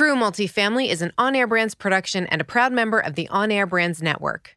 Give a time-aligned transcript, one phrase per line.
[0.00, 3.52] True Multifamily is an on air brands production and a proud member of the On
[3.52, 4.56] Air Brands Network.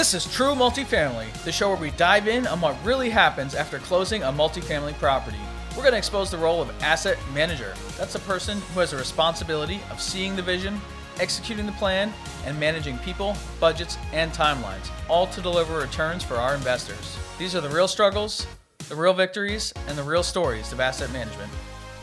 [0.00, 3.78] This is True Multifamily, the show where we dive in on what really happens after
[3.78, 5.36] closing a multifamily property.
[5.76, 7.74] We're going to expose the role of asset manager.
[7.98, 10.80] That's a person who has a responsibility of seeing the vision,
[11.18, 12.14] executing the plan,
[12.46, 17.18] and managing people, budgets, and timelines, all to deliver returns for our investors.
[17.38, 18.46] These are the real struggles,
[18.88, 21.52] the real victories, and the real stories of asset management.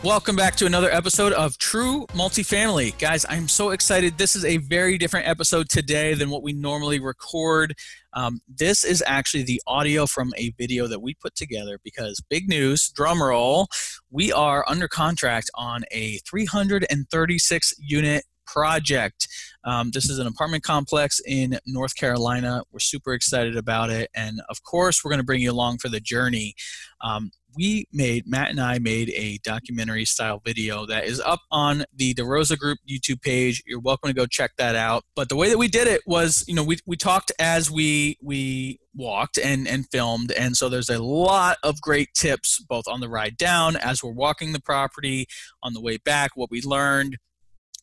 [0.03, 2.97] Welcome back to another episode of True Multifamily.
[2.99, 4.15] Guys, I'm so excited.
[4.19, 7.73] This is a very different episode today than what we normally record.
[8.13, 12.47] Um, this is actually the audio from a video that we put together because big
[12.47, 13.69] news, drum roll,
[14.11, 19.27] we are under contract on a 336 unit project.
[19.63, 22.61] Um, this is an apartment complex in North Carolina.
[22.71, 24.09] We're super excited about it.
[24.15, 26.53] And of course, we're going to bring you along for the journey.
[27.01, 31.85] Um, we made, Matt and I made a documentary style video that is up on
[31.95, 33.63] the DeRosa Group YouTube page.
[33.65, 35.03] You're welcome to go check that out.
[35.15, 38.17] But the way that we did it was, you know, we, we talked as we,
[38.21, 40.31] we walked and, and filmed.
[40.31, 44.11] And so there's a lot of great tips both on the ride down as we're
[44.11, 45.25] walking the property,
[45.63, 47.17] on the way back, what we learned.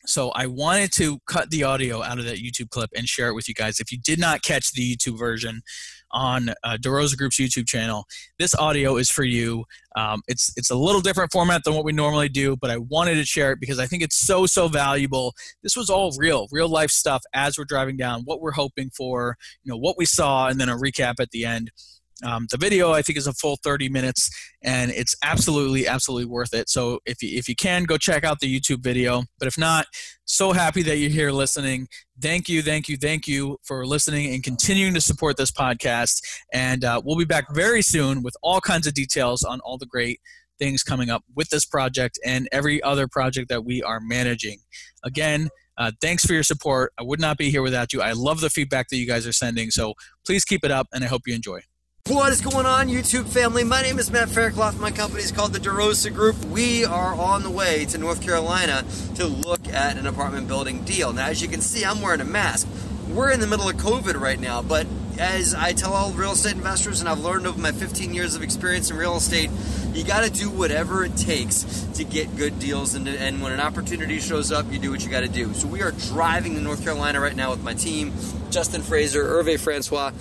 [0.07, 3.33] So I wanted to cut the audio out of that YouTube clip and share it
[3.33, 3.79] with you guys.
[3.79, 5.61] If you did not catch the YouTube version,
[6.15, 8.05] on uh, DeRosa Group's YouTube channel.
[8.39, 9.65] This audio is for you.
[9.95, 13.15] Um, it's it's a little different format than what we normally do, but I wanted
[13.15, 15.33] to share it because I think it's so so valuable.
[15.61, 19.37] This was all real, real life stuff as we're driving down, what we're hoping for,
[19.63, 21.71] you know, what we saw, and then a recap at the end.
[22.23, 24.29] Um, the video I think is a full 30 minutes,
[24.61, 26.69] and it's absolutely, absolutely worth it.
[26.69, 29.23] So if you, if you can, go check out the YouTube video.
[29.37, 29.87] But if not,
[30.23, 31.87] so happy that you're here listening.
[32.21, 36.21] Thank you, thank you, thank you for listening and continuing to support this podcast.
[36.53, 39.85] And uh, we'll be back very soon with all kinds of details on all the
[39.85, 40.19] great
[40.57, 44.59] things coming up with this project and every other project that we are managing.
[45.03, 46.93] Again, uh, thanks for your support.
[46.97, 48.01] I would not be here without you.
[48.01, 49.69] I love the feedback that you guys are sending.
[49.71, 49.93] So
[50.25, 51.59] please keep it up, and I hope you enjoy.
[52.07, 53.63] What is going on, YouTube family?
[53.63, 54.79] My name is Matt Faircloth.
[54.79, 56.35] My company is called the DeRosa Group.
[56.45, 58.85] We are on the way to North Carolina
[59.15, 61.13] to look at an apartment building deal.
[61.13, 62.67] Now, as you can see, I'm wearing a mask.
[63.09, 64.85] We're in the middle of COVID right now, but
[65.17, 68.43] as I tell all real estate investors, and I've learned over my 15 years of
[68.43, 69.49] experience in real estate,
[69.91, 71.63] you got to do whatever it takes
[71.95, 72.93] to get good deals.
[72.93, 75.55] And, and when an opportunity shows up, you do what you got to do.
[75.55, 78.13] So we are driving to North Carolina right now with my team
[78.51, 80.11] Justin Fraser, Hervé Francois.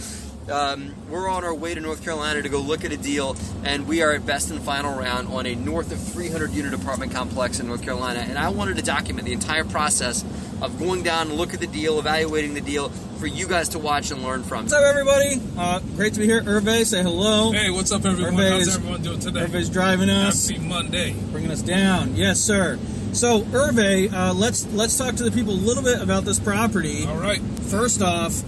[0.50, 3.86] Um, we're on our way to North Carolina to go look at a deal, and
[3.86, 7.60] we are at best and final round on a north of 300 unit apartment complex
[7.60, 8.20] in North Carolina.
[8.20, 10.22] And I wanted to document the entire process
[10.60, 13.78] of going down and look at the deal, evaluating the deal for you guys to
[13.78, 14.64] watch and learn from.
[14.64, 15.40] What's up, everybody?
[15.56, 16.42] Uh, great to be here.
[16.42, 17.52] Hervé, say hello.
[17.52, 18.34] Hey, what's up, everyone?
[18.34, 19.46] Hervé's, How's everyone doing today?
[19.46, 20.50] Hervé's driving us.
[20.50, 21.14] Happy Monday.
[21.32, 22.16] Bringing us down.
[22.16, 22.78] Yes, sir.
[23.12, 27.06] So, Hervé, uh, let's let's talk to the people a little bit about this property.
[27.06, 27.40] All right.
[27.40, 28.42] First off,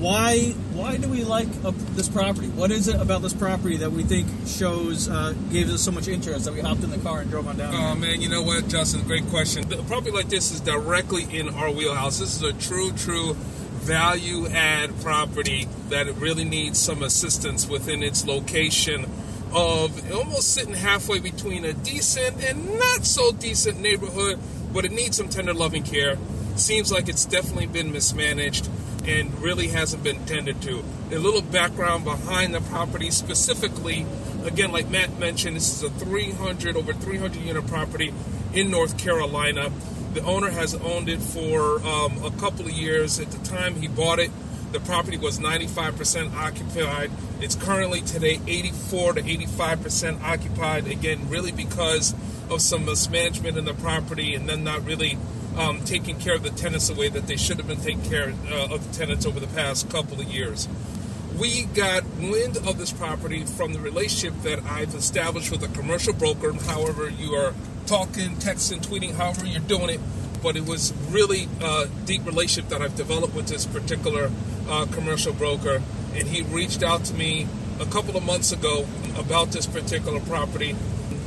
[0.00, 2.48] why why do we like uh, this property?
[2.48, 6.08] What is it about this property that we think shows uh, gave us so much
[6.08, 7.74] interest that we hopped in the car and drove on down?
[7.74, 9.02] Oh man, you know what, Justin?
[9.06, 9.70] Great question.
[9.72, 12.18] A property like this is directly in our wheelhouse.
[12.18, 18.26] This is a true, true value add property that really needs some assistance within its
[18.26, 19.04] location
[19.52, 24.38] of almost sitting halfway between a decent and not so decent neighborhood,
[24.72, 26.16] but it needs some tender loving care.
[26.56, 28.68] Seems like it's definitely been mismanaged
[29.06, 30.82] and really hasn't been tended to.
[31.10, 34.06] A little background behind the property, specifically,
[34.44, 38.12] again, like Matt mentioned, this is a 300 over 300 unit property
[38.52, 39.70] in North Carolina.
[40.14, 43.20] The owner has owned it for um, a couple of years.
[43.20, 44.30] At the time he bought it,
[44.72, 47.10] The property was 95% occupied.
[47.40, 50.86] It's currently today 84 to 85% occupied.
[50.86, 52.14] Again, really because
[52.48, 55.18] of some mismanagement in the property and then not really
[55.56, 58.32] um, taking care of the tenants the way that they should have been taking care
[58.50, 60.68] uh, of the tenants over the past couple of years.
[61.38, 66.12] We got wind of this property from the relationship that I've established with a commercial
[66.12, 66.52] broker.
[66.52, 67.54] However, you are
[67.86, 70.00] talking, texting, tweeting, however you're doing it,
[70.42, 74.30] but it was really a deep relationship that I've developed with this particular
[74.68, 75.82] uh, commercial broker.
[76.14, 77.46] And he reached out to me
[77.80, 78.86] a couple of months ago
[79.16, 80.76] about this particular property.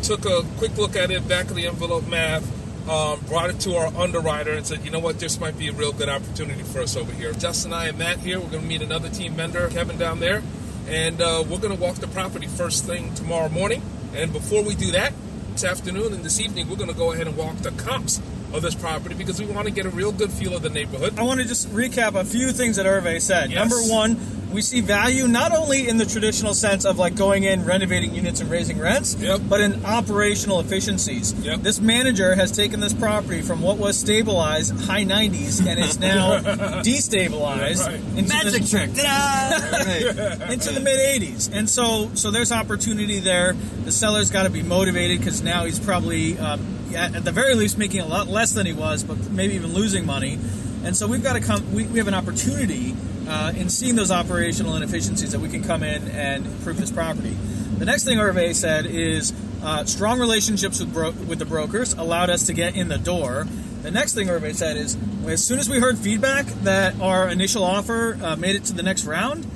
[0.04, 2.44] Took a quick look at it, back of the envelope math,
[2.90, 5.74] um, brought it to our underwriter and said, you know what, this might be a
[5.74, 7.32] real good opportunity for us over here.
[7.34, 8.40] Justin and I and Matt here.
[8.40, 10.44] We're going to meet another team member, Kevin, down there,
[10.88, 13.82] and uh, we're going to walk the property first thing tomorrow morning.
[14.14, 15.14] And before we do that,
[15.54, 18.20] this afternoon and this evening, we're going to go ahead and walk the comps
[18.54, 21.18] of this property because we want to get a real good feel of the neighborhood.
[21.18, 23.52] I want to just recap a few things that Hervé said.
[23.52, 23.60] Yes.
[23.60, 24.16] Number one,
[24.54, 28.40] we see value not only in the traditional sense of like going in, renovating units,
[28.40, 29.42] and raising rents, Yep.
[29.50, 31.34] but in operational efficiencies.
[31.34, 31.62] Yep.
[31.62, 36.40] This manager has taken this property from what was stabilized high 90s and is now
[36.84, 37.96] destabilized Right.
[38.18, 38.94] into Magic the, trick.
[38.94, 40.46] Ta-da!
[40.52, 41.50] into the mid 80s.
[41.52, 43.54] And so so there's opportunity there.
[43.86, 46.62] The seller's got to be motivated because now he's probably um,
[46.96, 49.74] at at the very least making a lot less than he was, but maybe even
[49.74, 50.38] losing money.
[50.84, 51.74] And so we've got to come.
[51.74, 52.94] We, we have an opportunity
[53.34, 57.36] uh, in seeing those operational inefficiencies that we can come in and improve this property.
[57.80, 59.34] The next thing Hervé said is
[59.64, 63.48] uh, strong relationships with bro- with the brokers allowed us to get in the door.
[63.82, 64.96] The next thing Hervé said is
[65.26, 68.84] as soon as we heard feedback that our initial offer uh, made it to the
[68.84, 69.48] next round,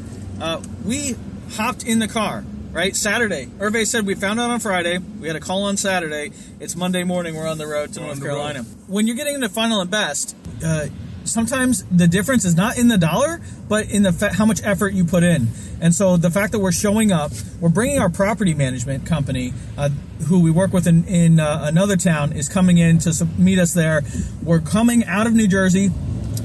[0.41, 1.15] uh, we
[1.51, 2.43] hopped in the car.
[2.71, 3.45] Right, Saturday.
[3.57, 4.97] Hervé said we found out on Friday.
[4.99, 6.31] We had a call on Saturday.
[6.59, 7.35] It's Monday morning.
[7.35, 8.59] We're on the road to We're North Carolina.
[8.59, 8.67] road.
[8.87, 10.87] When you're getting into final and best, uh,
[11.27, 14.93] sometimes the difference is not in the dollar, but in the fa- how much effort
[14.93, 15.47] you put in.
[15.79, 19.89] And so the fact that we're showing up, we're bringing our property management company, uh,
[20.27, 23.73] who we work with in, in uh, another town, is coming in to meet us
[23.73, 24.01] there.
[24.43, 25.91] We're coming out of New Jersey,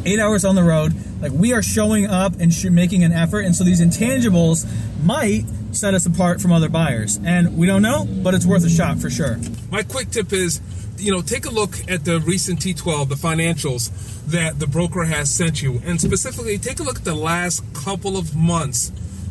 [0.05, 0.95] eight hours on the road.
[1.21, 4.67] Like we are showing up and sh- making an effort, and so these intangibles
[5.03, 7.19] might set us apart from other buyers.
[7.25, 9.39] And we don't know, but it's worth a shot for sure.
[9.71, 10.61] My quick tip is,
[10.99, 13.91] you know, take a look at the recent T12, the financials
[14.27, 18.17] that the broker has sent you, and specifically take a look at the last couple
[18.17, 18.91] of months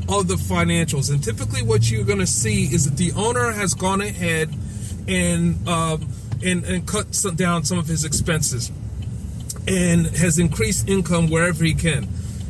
[0.10, 1.12] of the financials.
[1.12, 4.50] And typically, what you're going to see is that the owner has gone ahead
[5.08, 6.08] and um,
[6.44, 8.72] and, and cut some, down some of his expenses
[9.68, 12.08] and has increased income wherever he can.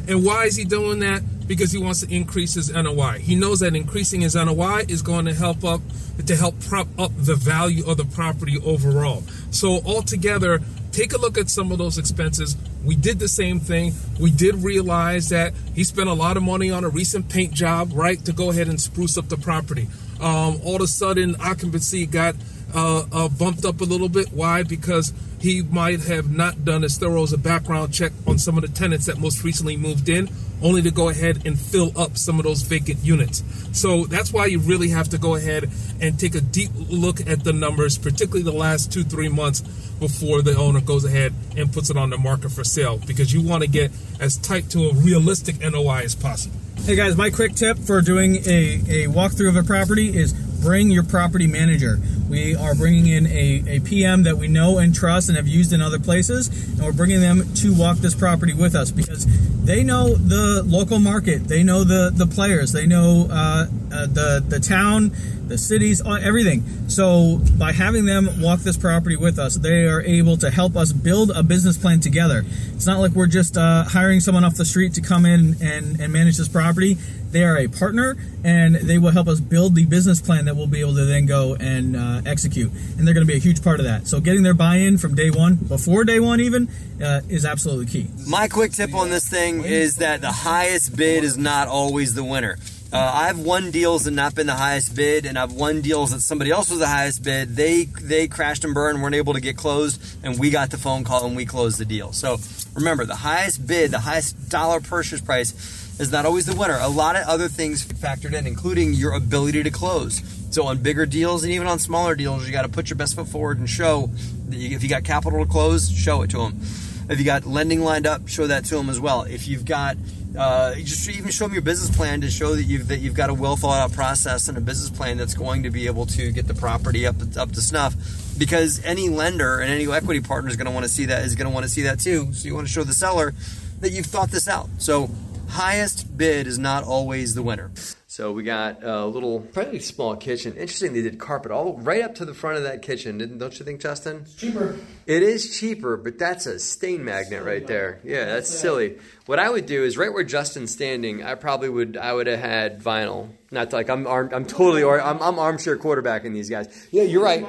[0.08, 1.22] And why is he doing that?
[1.52, 3.20] Because he wants to increase his NOI.
[3.20, 5.82] He knows that increasing his NOI is going to help up
[6.26, 9.22] to help prop up the value of the property overall.
[9.50, 10.62] So altogether,
[10.94, 12.56] take a look at some of those expenses.
[12.86, 13.92] We did the same thing.
[14.18, 17.92] We did realize that he spent a lot of money on a recent paint job,
[17.94, 19.90] right, to go ahead and spruce up the property.
[20.22, 22.36] Um, all of a sudden, occupancy got
[22.74, 24.32] uh, uh, bumped up a little bit.
[24.32, 24.64] Why?
[24.64, 25.12] Because
[25.42, 28.70] he might have not done as thorough as a background check on some of the
[28.70, 30.30] tenants that most recently moved in,
[30.62, 33.44] only to go ahead and fill up some of those vacant units.
[33.74, 35.70] So that's why you really have to go ahead
[36.00, 39.62] and take a deep look at the numbers, particularly the last two, three months
[40.00, 43.42] before the owner goes ahead and puts it on the market for sale, because you
[43.42, 46.58] want to get as tight to a realistic NOI as possible.
[46.84, 50.92] Hey guys, my quick tip for doing a, a walkthrough of a property is bring
[50.92, 52.00] your property manager.
[52.30, 55.74] We are bringing in a, a PM that we know and trust and have used
[55.74, 59.26] in other places, and we're bringing them to walk this property with us because
[59.64, 64.44] they know the local market, they know the, the players, they know uh, uh, the,
[64.48, 65.12] the town,
[65.48, 66.64] the cities, uh, everything.
[66.88, 70.94] So by having them walk this property with us, they are able to help us
[70.94, 72.44] build a business plan together.
[72.74, 76.00] It's not like we're just uh, hiring someone off the street to come in and,
[76.00, 76.98] and manage this property.
[77.32, 80.68] They are a partner, and they will help us build the business plan that we'll
[80.68, 82.72] be able to then go and uh, execute.
[82.98, 84.08] And they're going to be a huge part of that.
[84.08, 86.70] So getting their buy-in from day one, before day one even,
[87.02, 88.08] uh, is absolutely key.
[88.28, 92.24] My quick tip on this thing is that the highest bid is not always the
[92.24, 92.58] winner.
[92.94, 96.20] Uh, I've won deals and not been the highest bid, and I've won deals that
[96.20, 97.56] somebody else was the highest bid.
[97.56, 101.06] They they crashed and burned, weren't able to get closed, and we got the phone
[101.06, 102.12] call and we closed the deal.
[102.12, 102.38] So
[102.74, 106.80] remember, the highest bid, the highest dollar purchase price, is not always the winner.
[106.82, 110.22] A lot of other things factored in, including your ability to close.
[110.50, 113.16] So on bigger deals and even on smaller deals, you got to put your best
[113.16, 114.10] foot forward and show
[114.50, 116.60] that you, if you got capital to close, show it to them.
[117.08, 119.24] If you got lending lined up, show that to them as well.
[119.24, 119.96] If you've got
[120.38, 123.30] uh, just even show them your business plan to show that you've that you've got
[123.30, 126.32] a well thought out process and a business plan that's going to be able to
[126.32, 127.96] get the property up up to snuff.
[128.40, 131.36] Because any lender and any equity partner is going to want to see that is
[131.36, 132.34] going to want to see that too.
[132.34, 133.34] So you want to show the seller
[133.82, 134.70] that you've thought this out.
[134.78, 135.10] So
[135.52, 137.72] highest bid is not always the winner.
[138.08, 140.54] So we got a little, pretty small kitchen.
[140.54, 143.58] Interesting, they did carpet all right up to the front of that kitchen, didn't, don't
[143.58, 144.26] you think, Justin?
[144.38, 144.78] Cheaper.
[145.06, 148.02] It is cheaper, but that's a stain magnet right there.
[148.04, 148.98] Yeah, that's silly.
[149.28, 152.40] What I would do is right where Justin's standing, I probably would I would have
[152.40, 153.30] had vinyl.
[153.50, 156.88] Not to, like I'm arm, I'm totally or I'm, I'm armchair quarterbacking these guys.
[156.92, 157.46] Yeah, you're right.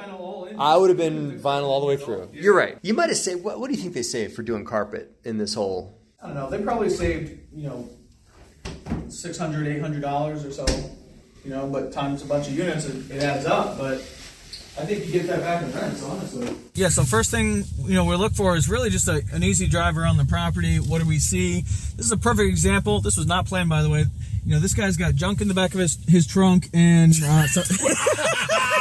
[0.58, 2.28] I would have been vinyl all the way through.
[2.32, 2.78] You're right.
[2.82, 3.42] You might have saved.
[3.42, 5.98] What, what do you think they saved for doing carpet in this whole?
[6.22, 6.48] I don't know.
[6.48, 7.88] They probably saved, you know,
[9.08, 10.64] six hundred, eight hundred dollars or so.
[11.44, 13.76] You know, but times a bunch of units, it, it adds up.
[13.76, 13.94] But
[14.78, 16.54] I think you get that back in rents, honestly.
[16.74, 16.88] Yeah.
[16.88, 19.98] So first thing you know we look for is really just a, an easy drive
[19.98, 20.76] around the property.
[20.76, 21.62] What do we see?
[21.62, 23.00] This is a perfect example.
[23.00, 24.04] This was not planned, by the way.
[24.44, 27.46] You know, this guy's got junk in the back of his his trunk, and uh,
[27.48, 27.62] so,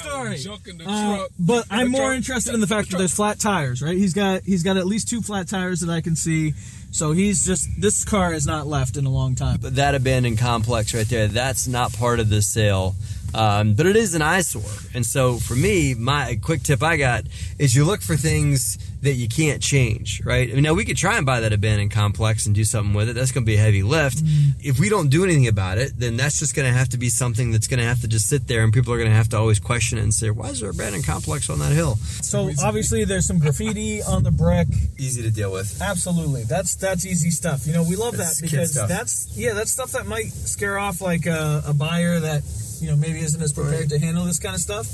[0.00, 0.10] True.
[0.10, 0.58] True story.
[0.78, 1.30] The Uh, truck.
[1.38, 2.16] but I'm more truck.
[2.16, 3.96] interested in the fact that there's flat tires, right?
[3.96, 6.54] He's got he's got at least two flat tires that I can see.
[6.90, 9.58] So he's just this car has not left in a long time.
[9.62, 12.94] But that abandoned complex right there, that's not part of this sale.
[13.34, 14.62] Um, but it is an eyesore.
[14.94, 17.24] And so for me, my quick tip I got
[17.58, 20.48] is you look for things that you can't change, right?
[20.48, 23.08] I mean, now we could try and buy that abandoned complex and do something with
[23.08, 23.14] it.
[23.14, 24.22] That's going to be a heavy lift.
[24.60, 27.08] If we don't do anything about it, then that's just going to have to be
[27.08, 29.28] something that's going to have to just sit there and people are going to have
[29.30, 31.96] to always question it and say, why is there an abandoned complex on that hill?
[31.96, 34.68] So obviously there's some graffiti on the brick.
[34.98, 35.82] Easy to deal with.
[35.82, 37.66] Absolutely, that's that's easy stuff.
[37.66, 41.00] You know, we love That's that because that's yeah, that's stuff that might scare off
[41.00, 42.42] like a, a buyer that
[42.82, 44.86] you know maybe isn't as prepared to handle this kind of stuff.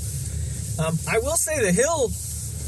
[0.79, 2.09] Um, I will say the hill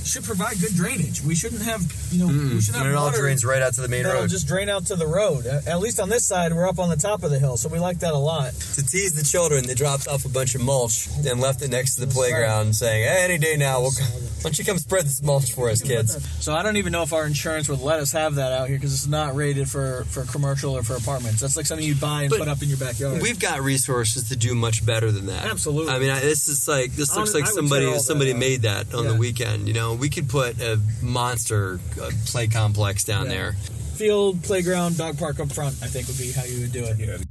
[0.03, 1.21] should provide good drainage.
[1.21, 2.53] We shouldn't have you know mm.
[2.55, 4.29] we should have And it all water drains right out to the main that'll road.
[4.29, 5.45] just drain out to the road.
[5.45, 7.79] At least on this side, we're up on the top of the hill, so we
[7.79, 8.53] like that a lot.
[8.53, 11.95] to tease the children, they dropped off a bunch of mulch and left it next
[11.95, 15.21] to the playground, saying, "Hey, any day now, we'll, why don't you come spread this
[15.21, 18.11] mulch for us, kids?" So I don't even know if our insurance would let us
[18.11, 21.41] have that out here because it's not rated for for commercial or for apartments.
[21.41, 23.21] That's like something you buy and But put up in your backyard.
[23.21, 25.45] We've got resources to do much better than that.
[25.45, 25.93] Absolutely.
[25.93, 28.93] I mean, I, this is like this looks I like somebody somebody that made that
[28.93, 29.67] on the weekend.
[29.67, 33.31] You know, we could put a monster uh, play complex down Yeah.
[33.31, 33.53] there.
[33.95, 35.75] field, playground, dog park up front.
[35.83, 37.21] I think would be how you would do it it.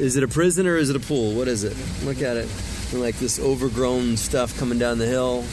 [0.00, 1.32] Is it a prison or is it a pool?
[1.34, 1.76] What is it?
[2.04, 2.48] Look at it.
[2.92, 5.44] Like this overgrown stuff coming down the hill.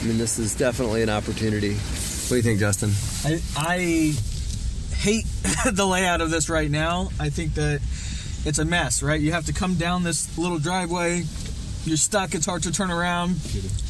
[0.00, 1.74] I mean, this is definitely an opportunity.
[1.74, 2.90] What do you think, Justin?
[3.24, 3.78] I, I
[4.96, 5.24] hate
[5.72, 7.10] the layout of this right now.
[7.20, 7.80] I think that
[8.44, 9.20] it's a mess, right?
[9.20, 11.22] You have to come down this little driveway.
[11.84, 12.34] You're stuck.
[12.34, 13.36] It's hard to turn around.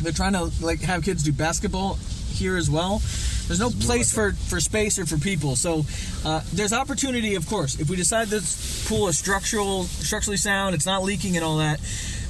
[0.03, 3.01] They're trying to like have kids do basketball here as well.
[3.49, 5.57] There's no place for, for space or for people.
[5.57, 5.85] So
[6.25, 7.81] uh, there's opportunity, of course.
[7.81, 11.81] If we decide this pool is structural, structurally sound, it's not leaking and all that,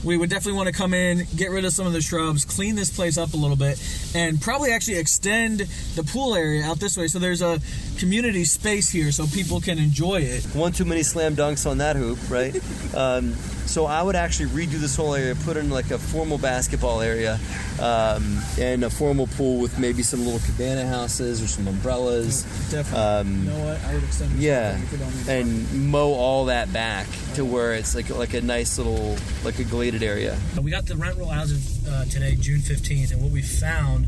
[0.05, 2.77] we would definitely want to come in, get rid of some of the shrubs, clean
[2.77, 3.83] this place up a little bit,
[4.15, 5.61] and probably actually extend
[5.97, 7.61] the pool area out this way so there's a
[7.99, 10.45] community space here so people can enjoy it.
[10.55, 12.55] One too many slam dunks on that hoop, right?
[12.95, 13.35] um,
[13.69, 17.39] so I would actually redo this whole area, put in like a formal basketball area,
[17.81, 22.43] um, and a formal pool with maybe some little cabana houses or some umbrellas.
[22.71, 22.99] Definitely.
[22.99, 23.85] Um, you know what?
[23.85, 27.95] I would extend Yeah, whole thing if and mow all that back to where it's
[27.95, 30.39] like like a nice little like a gladed area.
[30.61, 34.07] We got the rent roll as of uh, today, June 15th, and what we found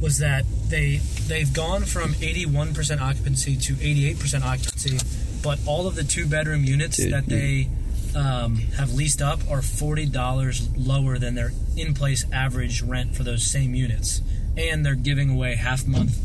[0.00, 4.98] was that they they've gone from 81% occupancy to 88% occupancy,
[5.42, 7.12] but all of the two bedroom units Dude.
[7.12, 7.68] that they
[8.16, 13.44] um, have leased up are $40 lower than their in place average rent for those
[13.44, 14.22] same units,
[14.56, 16.16] and they're giving away half month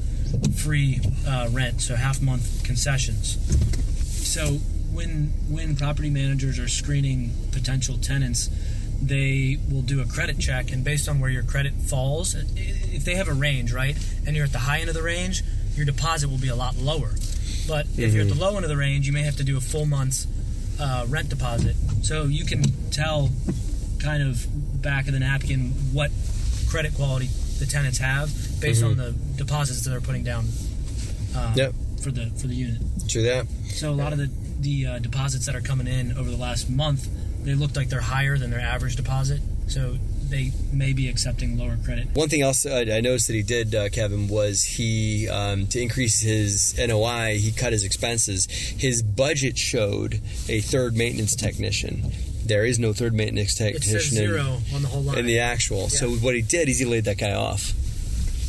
[0.57, 3.37] free uh, rent, so half month concessions.
[4.25, 4.59] So
[4.93, 8.49] when when property managers are screening potential tenants,
[9.01, 13.15] they will do a credit check, and based on where your credit falls, if they
[13.15, 15.43] have a range, right, and you're at the high end of the range,
[15.75, 17.11] your deposit will be a lot lower.
[17.67, 19.57] But if you're at the low end of the range, you may have to do
[19.57, 20.27] a full month's
[20.81, 21.75] uh, rent deposit.
[22.01, 23.29] So you can tell,
[23.99, 24.45] kind of
[24.81, 26.11] back of the napkin, what
[26.69, 30.45] credit quality the tenants have based on the deposits that they're putting down.
[31.35, 31.73] Uh, Yep.
[32.03, 32.81] For the for the unit.
[33.07, 33.45] True that.
[33.69, 36.69] So a lot of the the uh, deposits that are coming in over the last
[36.69, 37.07] month,
[37.45, 39.39] they look like they're higher than their average deposit.
[39.67, 39.97] So
[40.31, 42.07] they may be accepting lower credit.
[42.13, 46.21] One thing else I noticed that he did, uh, Kevin, was he um, to increase
[46.21, 48.47] his NOI, he cut his expenses.
[48.49, 52.11] His budget showed a third maintenance technician.
[52.43, 55.19] There is no third maintenance technician It technician says in- zero on the whole line.
[55.19, 55.89] in the actual.
[55.89, 57.73] So what he did is he laid that guy off.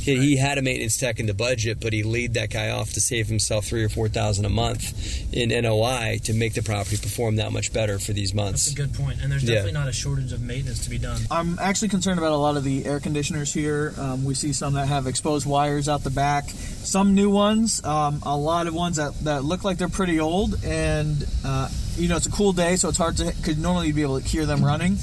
[0.03, 2.93] He, he had a maintenance tech in the budget, but he laid that guy off
[2.95, 6.97] to save himself three or four thousand a month in NOI to make the property
[6.97, 8.67] perform that much better for these months.
[8.75, 9.21] That's a good.
[9.23, 9.55] And there's Yeah.
[9.57, 11.21] definitely not a shortage of maintenance to be done.
[11.31, 13.95] I'm actually concerned about a lot of the air conditioners here.
[13.97, 18.21] Um, we see some that have exposed wires out the back, some new ones, um,
[18.25, 20.63] a lot of ones that, that look like they're pretty old.
[20.65, 24.03] And, uh, you know, it's a cool day, so it's hard to, could normally be
[24.03, 24.99] able to hear them running.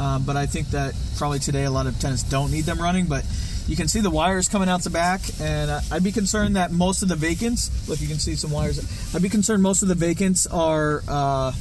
[0.00, 3.06] Um, but I think that probably today a lot of tenants don't need them running.
[3.06, 3.24] But
[3.70, 7.02] you can see the wires coming out the back, and I'd be concerned that most
[7.02, 8.80] of the vacants, look, you can see some wires.
[9.14, 11.04] I'd be concerned most of the vacants are.
[11.06, 11.52] Uh,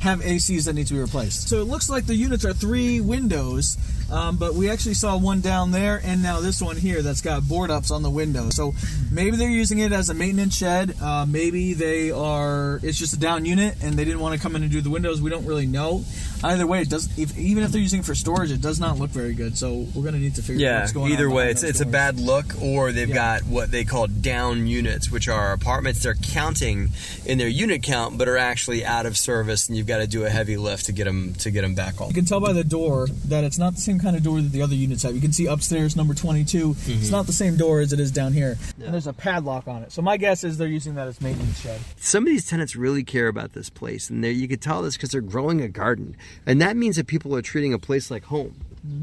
[0.00, 1.48] have ACs that need to be replaced.
[1.48, 3.76] So it looks like the units are three windows,
[4.10, 7.46] um, but we actually saw one down there and now this one here that's got
[7.46, 8.48] board ups on the window.
[8.48, 8.72] So
[9.12, 10.96] maybe they're using it as a maintenance shed.
[11.02, 12.80] Uh, maybe they are.
[12.82, 14.88] It's just a down unit and they didn't want to come in and do the
[14.88, 15.20] windows.
[15.20, 16.02] We don't really know.
[16.42, 17.08] Either way, it does.
[17.18, 19.56] If, even if they're using it for storage, it does not look very good.
[19.58, 21.12] So we're gonna need to figure out Yeah, what's going on.
[21.12, 23.14] either way, it's it's a bad look, or they've Yeah.
[23.14, 26.90] got what they call down units, which are apartments they're counting
[27.26, 30.24] in their unit count, but are actually out of service, and you've got to do
[30.24, 32.08] a heavy lift to get them to get them back on.
[32.08, 34.52] You can tell by the door that it's not the same kind of door that
[34.52, 35.14] the other units have.
[35.14, 36.70] You can see upstairs, number 22.
[36.70, 37.10] It's mm-hmm.
[37.10, 38.58] not the same door as it is down here.
[38.82, 39.92] And there's a padlock on it.
[39.92, 41.80] So my guess is they're using that as maintenance shed.
[41.98, 44.96] Some of these tenants really care about this place, and they you could tell this
[44.96, 48.24] because they're growing a garden, and that means that people are treating a place like
[48.24, 48.54] home.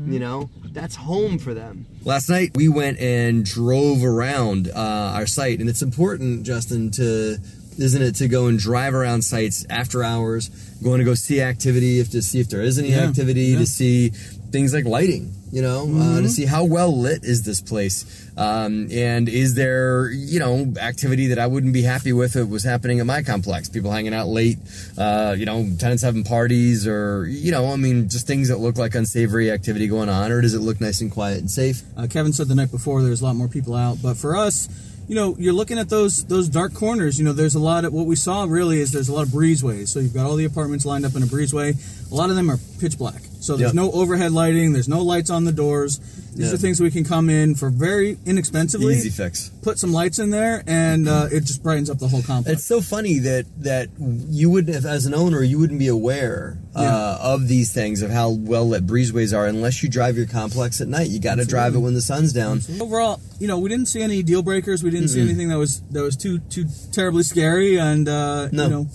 [0.08, 1.86] You know, that's home for them.
[2.04, 4.74] Last night we went and drove around uh,
[5.16, 7.38] our site, and it's important, Justin, to
[7.78, 10.50] isn't it to go and drive around sites after hours,
[10.82, 13.60] going to go see activity, if to see if there is any Yeah, activity, yeah.
[13.60, 15.34] to see things like lighting.
[15.52, 20.10] You know, uh, to see how well lit is this place, um, and is there
[20.10, 23.24] you know activity that I wouldn't be happy with if it was happening at my
[23.24, 23.70] complex?
[23.70, 24.58] People hanging out late,
[24.98, 28.78] uh, you know, tenants having parties, or you know, I mean, just things that look
[28.78, 31.82] like unsavory activity going on, or does it look nice and quiet and safe?
[31.98, 34.70] Uh, Kevin said the night before there's a lot more people out, but for us,
[35.08, 37.18] you know, you're looking at those those dark corners.
[37.18, 39.30] You know, there's a lot of what we saw really is there's a lot of
[39.30, 39.88] breezeways.
[39.88, 41.76] So you've got all the apartments lined up in a breezeway.
[42.12, 43.22] A lot of them are pitch black.
[43.40, 43.76] So there's Yep.
[43.76, 44.74] no overhead lighting.
[44.74, 46.00] There's no lights on the doors.
[46.36, 46.54] These Yeah.
[46.54, 48.96] are things we can come in for very inexpensively.
[48.98, 49.50] Easy fix.
[49.64, 52.60] Put some lights in there, and uh, it just brightens up the whole complex.
[52.60, 53.90] It's so funny that that
[54.30, 58.12] you wouldn't, have, as an owner, you wouldn't be aware uh, of these things of
[58.12, 61.10] how well lit breezeways are unless you drive your complex at night.
[61.10, 62.62] You got to drive it when the sun's down.
[62.80, 64.84] Overall, you know, we didn't see any deal breakers.
[64.84, 67.80] We didn't see anything that was that was too too terribly scary.
[67.80, 68.64] And uh, No.
[68.66, 68.88] you know,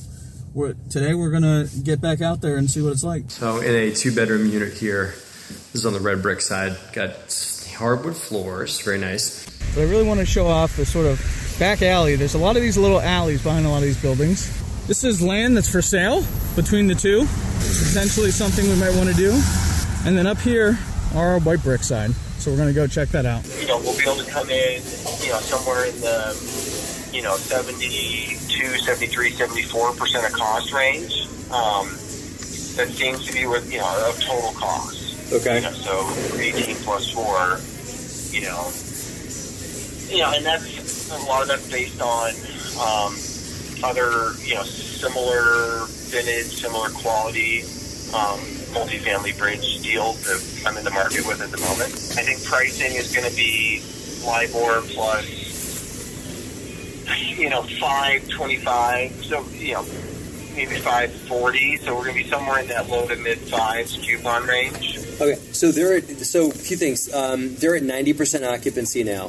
[0.55, 3.31] we're, today we're gonna get back out there and see what it's like.
[3.31, 5.15] So in a two bedroom unit here,
[5.73, 6.77] this is on the red brick side.
[6.93, 7.11] Got
[7.77, 9.49] hardwood floors, very nice.
[9.75, 12.17] But I really want to show off the sort of back alley.
[12.17, 14.59] There's a lot of these little alleys behind a lot of these buildings.
[14.87, 16.25] This is land that's for sale
[16.57, 17.27] between the two.
[17.89, 19.31] Potentially something we might want to do.
[20.05, 20.79] And then up here
[21.15, 22.13] are our white brick side.
[22.39, 23.47] So we're gonna go check that out.
[23.61, 24.83] you know, we'll be able to come in,
[25.23, 26.35] you know, somewhere in the,
[27.13, 31.29] you know, 72, 73, 74% of cost range.
[31.51, 31.89] Um,
[32.77, 35.33] that seems to be what, you know, of total cost.
[35.33, 35.57] Okay.
[35.57, 37.61] You know, so 18 plus 4,
[38.33, 38.73] you know,
[40.09, 42.33] you know, and that's, a lot of that's based on,
[42.81, 43.15] um,
[43.85, 47.63] other, you know, similar vintage, similar quality,
[48.15, 48.41] um,
[48.73, 51.93] multifamily bridge deals that I'm in the market with at the moment.
[52.17, 53.83] I think pricing is going to be
[54.25, 55.42] LIBOR plus,
[57.37, 59.25] you know, 525.
[59.25, 59.85] So, you know,
[60.55, 61.79] maybe 540.
[61.79, 64.99] So we're going to be somewhere in that low to mid fives coupon range.
[65.21, 67.13] Okay, so they're at, so a few things.
[67.13, 69.27] Um, they're at ninety percent occupancy now.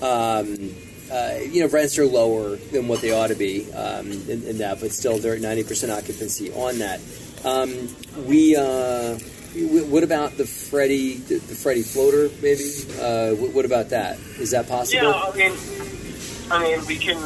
[0.00, 0.74] Um,
[1.10, 4.58] uh, you know, rents are lower than what they ought to be um, in, in
[4.58, 7.00] that, but still they're at ninety percent occupancy on that.
[7.44, 7.88] Um,
[8.26, 8.56] we.
[8.56, 9.18] Uh,
[9.54, 12.28] wh- what about the Freddie, the, the Freddie floater?
[12.42, 12.62] Maybe.
[13.00, 14.18] Uh, wh- what about that?
[14.38, 15.02] Is that possible?
[15.08, 15.52] Yeah, I mean,
[16.52, 17.18] I mean, we can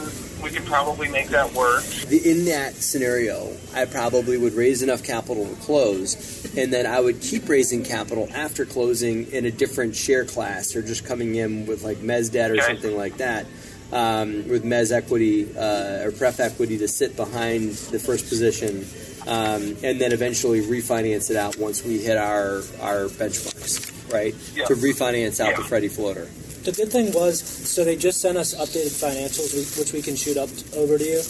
[0.42, 1.82] we can probably make that work.
[2.12, 7.20] In that scenario, I probably would raise enough capital to close, and then I would
[7.20, 11.82] keep raising capital after closing in a different share class, or just coming in with
[11.82, 12.66] like mez debt or Okay.
[12.66, 13.46] something like that,
[13.92, 18.86] um, with mez equity uh, or pref equity to sit behind the first position,
[19.26, 24.34] um, and then eventually refinance it out once we hit our our benchmarks, right?
[24.54, 24.66] Yeah.
[24.66, 25.68] To refinance out the Yeah.
[25.68, 26.28] Freddie floater.
[26.66, 30.36] The good thing was, so they just sent us updated financials, which we can shoot
[30.36, 31.22] up over to you.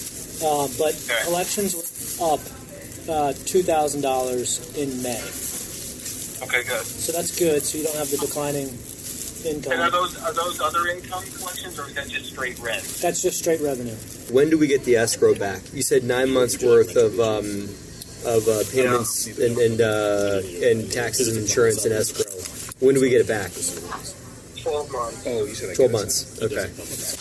[0.42, 1.20] Uh, but Okay.
[1.24, 2.40] collections were up
[3.08, 5.20] uh, two thousand dollars in May,
[6.42, 6.84] Okay, good.
[6.86, 7.62] so that's good.
[7.62, 8.68] So you don't have the declining
[9.44, 9.72] income.
[9.72, 9.92] And are income.
[9.92, 12.82] those are those other income collections, or is that just straight rent?
[13.02, 13.94] That's just straight revenue.
[14.32, 15.60] When do we get the escrow back?
[15.74, 17.68] You said nine months worth of um,
[18.24, 22.24] of uh, payments and and, uh, and taxes and insurance and escrow.
[22.80, 23.52] When do we get it back?
[24.66, 25.22] 12 months.
[25.26, 26.42] Oh, you said I 12 months.
[26.42, 26.66] Okay.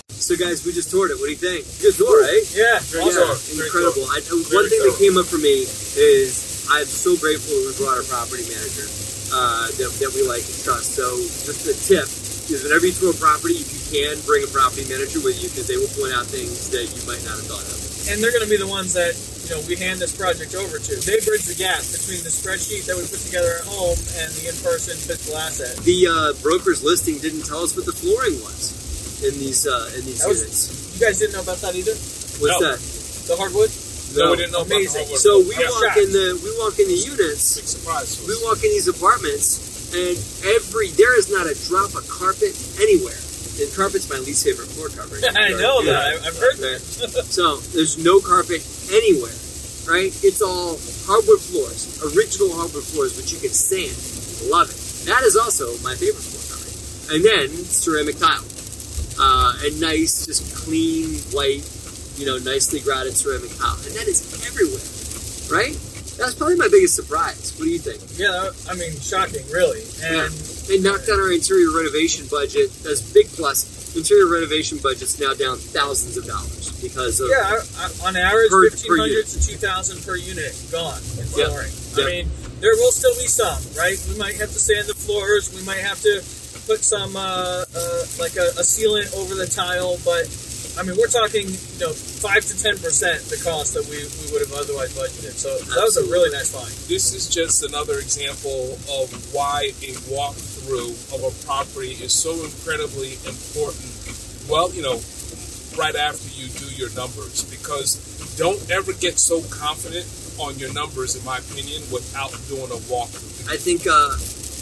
[0.09, 1.21] So, guys, we just toured it.
[1.21, 1.61] What do you think?
[1.77, 2.41] Good tour, right?
[2.57, 4.09] Yeah, Very Yeah, incredible.
[4.09, 8.01] I, one Very thing that came up for me is I'm so grateful we brought
[8.01, 8.89] our property manager
[9.29, 10.97] uh, that, that we like and trust.
[10.97, 11.05] So,
[11.45, 12.09] just a tip
[12.51, 15.49] is whenever you tour a property, if you can, bring a property manager with you
[15.49, 17.77] because they will point out things that you might not have thought of.
[18.11, 20.77] and they're going to be the ones that you know we hand this project over
[20.77, 20.91] to.
[21.05, 24.49] They bridge the gap between the spreadsheet that we put together at home and the
[24.49, 25.73] in-person physical asset.
[25.85, 28.73] The uh, broker's listing didn't tell us what the flooring was
[29.25, 30.61] in these uh, in these was- units.
[30.97, 31.93] You guys didn't know about that either.
[32.41, 32.71] What's No.
[32.71, 32.79] that?
[33.27, 33.71] The hardwood.
[34.15, 35.01] No, we didn't know Amazing.
[35.11, 35.67] about the So we Yeah.
[35.75, 37.57] walk in the we walk in the units.
[37.57, 38.21] Big surprise.
[38.25, 40.17] We walk in these apartments, and
[40.59, 42.51] every there is not a drop of carpet
[42.83, 43.15] anywhere.
[43.55, 45.23] And carpet's my least favorite floor covering.
[45.31, 45.93] I know Yeah.
[46.19, 46.27] that.
[46.27, 46.79] I've heard that.
[47.31, 48.59] So there's no carpet
[48.91, 49.31] anywhere,
[49.87, 50.11] right?
[50.23, 50.75] It's all
[51.07, 53.95] hardwood floors, original hardwood floors, which you can sand.
[54.51, 54.75] Love it.
[55.07, 56.75] That is also my favorite floor covering.
[57.15, 58.43] And then ceramic tile,
[59.19, 61.63] uh, and nice, just clean white,
[62.17, 64.83] you know, nicely grouted ceramic tile, and that is everywhere,
[65.47, 65.77] right?
[66.17, 67.53] That's probably my biggest surprise.
[67.57, 67.99] What do you think?
[68.17, 69.83] Yeah, that- I mean, shocking, really.
[70.03, 70.31] And
[70.67, 72.71] They knocked down our interior renovation budget.
[72.83, 73.95] That's big plus.
[73.95, 77.55] Interior renovation budget's now down thousands of dollars because of yeah,
[78.03, 81.47] on average, fifteen hundred to two thousand per unit gone in Yeah.
[81.47, 81.71] flooring.
[81.95, 82.03] Yeah.
[82.03, 83.95] I mean, there will still be some, right?
[84.11, 85.53] We might have to sand the floors.
[85.55, 86.19] We might have to
[86.67, 90.27] put some uh, uh, like a, a sealant over the tile, but
[90.77, 94.25] I mean, we're talking you know five to ten percent the cost that we, we
[94.35, 95.31] would have otherwise budgeted.
[95.31, 96.71] So that was a really nice find.
[96.91, 103.15] This is just another example of why a walkthrough of a property is so incredibly
[103.23, 103.87] important.
[104.51, 104.99] Well, you know,
[105.79, 107.95] right after you do your numbers, because
[108.35, 110.03] don't ever get so confident
[110.39, 113.47] on your numbers, in my opinion, without doing a walkthrough.
[113.47, 114.11] I think uh,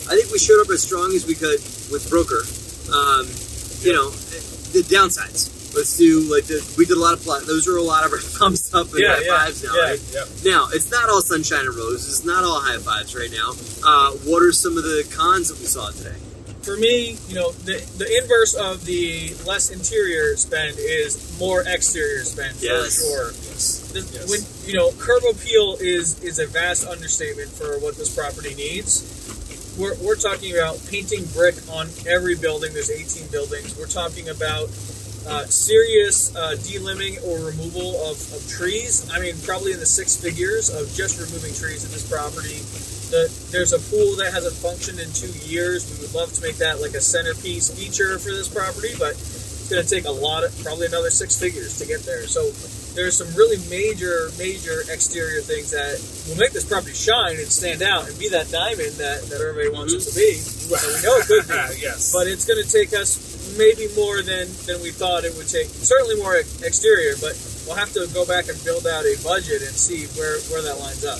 [0.05, 1.57] I think we showed up as strong as we could
[1.89, 2.45] with broker.
[2.93, 3.25] Um,
[3.81, 4.13] you know,
[4.77, 5.52] the downsides.
[5.75, 7.43] Let's do like the, we did a lot of plot.
[7.47, 9.75] Those are a lot of our thumbs up and Yeah, high yeah, fives now.
[9.75, 9.81] yeah.
[9.81, 10.01] Right?
[10.13, 10.51] Yeah.
[10.51, 12.07] Now it's not all sunshine and roses.
[12.19, 13.51] It's not all high fives right now.
[13.85, 16.15] Uh, what are some of the cons that we saw today?
[16.61, 22.23] For me, you know, the the inverse of the less interior spend is more exterior
[22.23, 22.95] spend Yes.
[23.01, 23.31] for sure.
[23.31, 23.79] Yes.
[23.91, 24.29] The- Yes.
[24.29, 29.19] When you know, curb appeal is is a vast understatement for what this property needs.
[29.77, 32.73] We're, we're talking about painting brick on every building.
[32.73, 33.75] There's 18 buildings.
[33.77, 34.69] We're talking about
[35.27, 39.09] uh, serious uh, delimbing or removal of, of trees.
[39.11, 42.59] I mean, probably in the six figures of just removing trees in this property.
[43.13, 45.85] The, there's a pool that hasn't functioned in two years.
[45.85, 49.69] We would love to make that like a centerpiece feature for this property, but it's
[49.69, 52.27] going to take a lot of probably another six figures to get there.
[52.27, 52.51] So
[52.95, 55.97] there's some really major, major exterior things that
[56.29, 59.69] will make this property shine and stand out and be that diamond that, that everybody
[59.73, 60.37] wants it to be.
[60.73, 61.81] And we know it could be.
[61.81, 62.13] yes.
[62.13, 65.67] But it's going to take us maybe more than, than we thought it would take.
[65.67, 67.33] Certainly more exterior, but
[67.65, 70.79] we'll have to go back and build out a budget and see where, where that
[70.79, 71.19] lines up.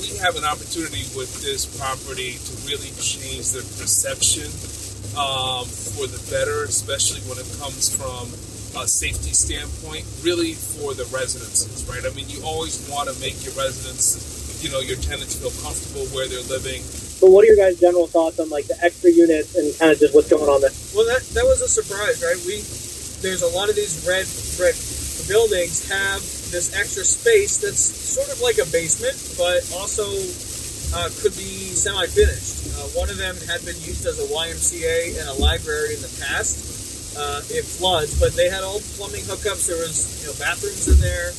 [0.00, 4.48] we have an opportunity with this property to really change the perception
[5.18, 8.32] um, for the better, especially when it comes from
[8.80, 12.00] a safety standpoint, really for the residences, right?
[12.04, 16.08] I mean, you always want to make your residents, you know, your tenants feel comfortable
[16.16, 16.80] where they're living.
[17.22, 19.98] But what are your guys' general thoughts on like the extra units and kind of
[20.02, 20.74] just what's going on there?
[20.90, 22.34] Well, that that was a surprise, right?
[22.42, 22.58] We
[23.22, 24.26] there's a lot of these red
[24.58, 24.74] brick
[25.30, 26.18] buildings have
[26.50, 30.02] this extra space that's sort of like a basement, but also
[30.98, 32.74] uh, could be semi-finished.
[32.74, 36.10] Uh, one of them had been used as a YMCA and a library in the
[36.26, 37.14] past.
[37.14, 39.70] Uh, it floods, but they had all plumbing hookups.
[39.70, 41.30] There was you know bathrooms in there.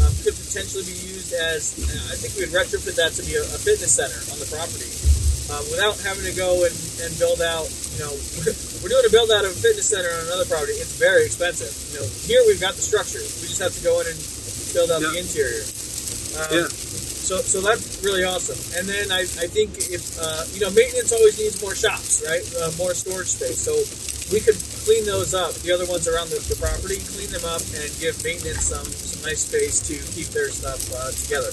[0.00, 1.76] Um, could potentially be used as.
[2.08, 5.05] I think we'd retrofit that to be a, a fitness center on the property
[5.50, 8.12] uh, without having to go and, and build out, you know,
[8.82, 10.74] we're doing a build out of a fitness center on another property.
[10.78, 11.70] It's very expensive.
[11.94, 13.22] You know, here we've got the structure.
[13.42, 14.18] We just have to go in and
[14.74, 15.64] build out the interior.
[16.36, 16.68] Um, Yeah.
[17.26, 18.54] So, so that's really awesome.
[18.78, 22.42] And then I, I think if, uh, you know, maintenance always needs more shops, right?
[22.54, 23.58] Uh, more storage space.
[23.58, 23.74] So
[24.30, 24.54] we could
[24.86, 28.14] clean those up, the other ones around the, the property, clean them up and give
[28.22, 31.50] maintenance some, some nice space to keep their stuff uh, together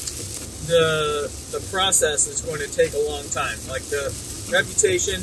[0.68, 3.58] the the process is going to take a long time.
[3.70, 4.12] Like the
[4.52, 5.20] reputation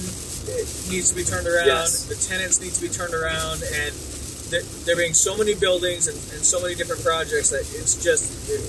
[0.90, 1.66] needs to be turned around.
[1.66, 2.05] Yes.
[2.07, 3.92] The tenants need to be turned around, and
[4.50, 8.50] there, there being so many buildings and, and so many different projects that it's just
[8.50, 8.61] it,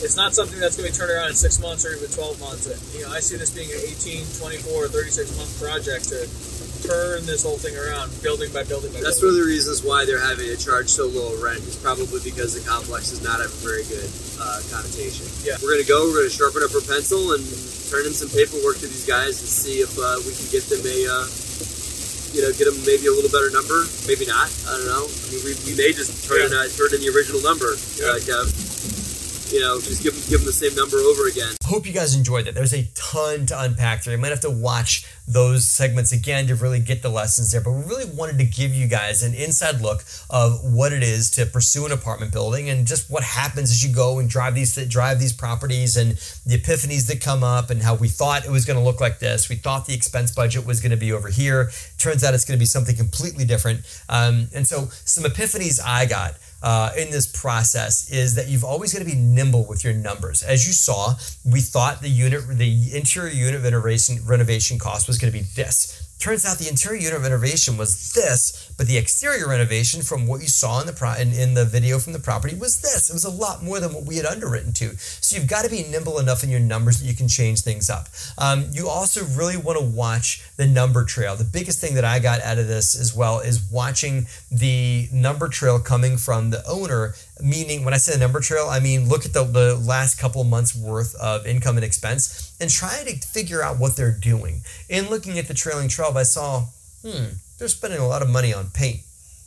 [0.00, 2.40] it's not something that's going to be turned around in six months or even 12
[2.40, 2.64] months.
[2.96, 6.24] You know, I see this being an 18, 24, 36 month project to
[6.82, 10.04] turn this whole thing around, building by building by That's one of the reasons why
[10.04, 13.52] they're having to charge so low rent is probably because the complex does not have
[13.52, 14.08] a very good
[14.40, 15.28] uh, connotation.
[15.44, 15.60] Yeah.
[15.62, 16.08] We're gonna go.
[16.08, 17.42] We're gonna sharpen up our pencil and
[17.92, 20.82] turn in some paperwork to these guys and see if uh, we can get them
[20.86, 21.26] a uh,
[22.32, 24.46] you know, get them maybe a little better number, maybe not.
[24.70, 25.02] I don't know.
[25.02, 28.22] I mean, we, we may just turn in, uh, turn in the original number, uh,
[28.22, 28.69] Kev.
[29.52, 31.56] You know, just give give them the same number over again.
[31.64, 32.54] Hope you guys enjoyed that.
[32.54, 34.14] There's a ton to unpack there.
[34.14, 37.60] You might have to watch those segments again to really get the lessons there.
[37.60, 41.30] But we really wanted to give you guys an inside look of what it is
[41.32, 44.76] to pursue an apartment building and just what happens as you go and drive these
[44.86, 46.12] drive these properties and
[46.46, 49.18] the epiphanies that come up and how we thought it was going to look like
[49.18, 49.48] this.
[49.48, 51.70] We thought the expense budget was going to be over here.
[51.98, 53.80] Turns out it's going to be something completely different.
[54.08, 58.92] Um, and so some epiphanies I got uh, in this process is that you've always
[58.92, 60.42] got to be nimble with your numbers.
[60.42, 65.32] As you saw, we thought the unit, the interior unit renovation renovation cost was going
[65.32, 66.09] to be this.
[66.20, 70.48] Turns out the interior unit renovation was this, but the exterior renovation from what you
[70.48, 73.08] saw in the pro- in, in the video from the property was this.
[73.08, 74.98] It was a lot more than what we had underwritten to.
[74.98, 77.88] So you've got to be nimble enough in your numbers that you can change things
[77.88, 78.08] up.
[78.36, 81.36] Um, you also really want to watch the number trail.
[81.36, 85.48] The biggest thing that I got out of this as well is watching the number
[85.48, 89.24] trail coming from the owner meaning when I say the number trail, I mean look
[89.24, 93.62] at the, the last couple months worth of income and expense and try to figure
[93.62, 94.62] out what they're doing.
[94.88, 96.64] In looking at the trailing 12, I saw,
[97.02, 99.00] hmm, they're spending a lot of money on paint.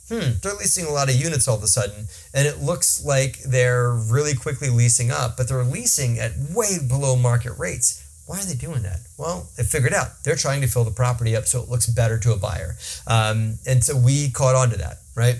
[0.08, 3.38] Hmm, they're leasing a lot of units all of a sudden, and it looks like
[3.38, 8.02] they're really quickly leasing up, but they're leasing at way below market rates.
[8.26, 9.00] Why are they doing that?
[9.18, 12.18] Well, they figured out they're trying to fill the property up so it looks better
[12.18, 12.76] to a buyer.
[13.06, 15.36] Um, and so we caught on to that, right?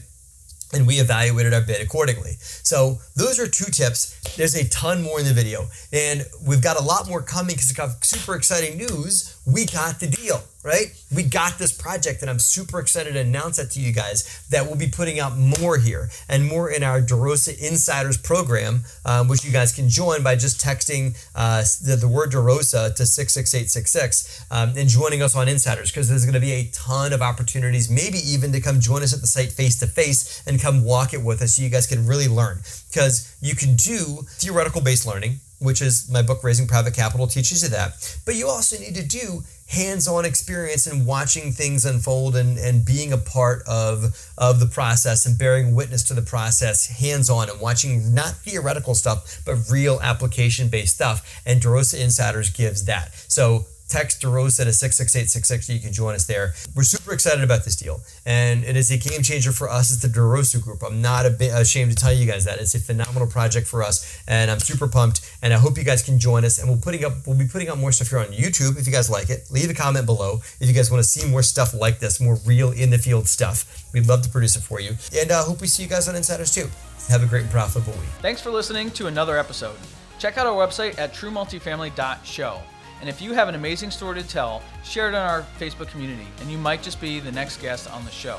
[0.74, 2.36] And we evaluated our bid accordingly.
[2.40, 4.18] So those are two tips.
[4.36, 7.68] There's a ton more in the video, and we've got a lot more coming because
[7.68, 9.33] we got super exciting news.
[9.46, 10.86] We got the deal, right?
[11.14, 14.64] We got this project, and I'm super excited to announce that to you guys that
[14.64, 19.44] we'll be putting out more here and more in our DeRosa Insiders program, um, which
[19.44, 24.72] you guys can join by just texting uh, the, the, word DeRosa to 66866 um,
[24.78, 28.18] and joining us on Insiders because there's going to be a ton of opportunities, maybe
[28.24, 31.22] even to come join us at the site face to face and come walk it
[31.22, 35.38] with us so you guys can really learn because you can do theoretical based learning
[35.58, 38.18] which is my book raising private capital teaches you that.
[38.24, 43.12] But you also need to do hands-on experience and watching things unfold and, and being
[43.12, 48.14] a part of of the process and bearing witness to the process hands-on and watching
[48.14, 51.42] not theoretical stuff but real application based stuff.
[51.46, 53.14] And DeRosa Insiders gives that.
[53.28, 56.54] So text DeRosa to 66866 you can join us there.
[56.74, 60.00] We're super excited about this deal, and it is a game changer for us as
[60.00, 60.82] the DeRosa Group.
[60.82, 62.60] I'm not ashamed to tell you guys that.
[62.60, 66.02] It's a phenomenal project for us, and I'm super pumped, and I hope you guys
[66.02, 68.26] can join us, and we'll, putting up, we'll be putting up more stuff here on
[68.26, 69.50] YouTube if you guys like it.
[69.50, 72.38] Leave a comment below if you guys want to see more stuff like this, more
[72.46, 73.84] real in-the-field stuff.
[73.92, 76.08] We'd love to produce it for you, and I uh, hope we see you guys
[76.08, 76.68] on Insiders too.
[77.08, 78.08] Have a great and profitable week.
[78.22, 79.76] Thanks for listening to another episode.
[80.18, 82.73] Check out our website at truemultifamily.show.
[83.00, 86.26] And if you have an amazing story to tell, share it on our Facebook community,
[86.40, 88.38] and you might just be the next guest on the show.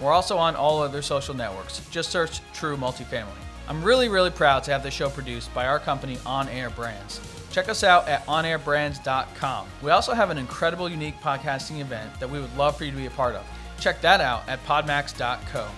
[0.00, 1.86] We're also on all other social networks.
[1.90, 3.26] Just search True Multifamily.
[3.68, 7.20] I'm really, really proud to have the show produced by our company, On Air Brands.
[7.50, 9.66] Check us out at onairbrands.com.
[9.82, 12.96] We also have an incredible, unique podcasting event that we would love for you to
[12.96, 13.44] be a part of.
[13.80, 15.68] Check that out at podmax.co.